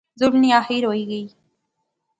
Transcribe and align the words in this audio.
ظلم 0.19 0.35
نی 0.41 0.49
آخیر 0.59 0.83
ہوئی 0.85 1.03
گئی 1.09 1.25